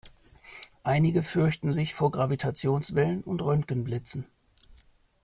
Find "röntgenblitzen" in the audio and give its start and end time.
3.43-4.25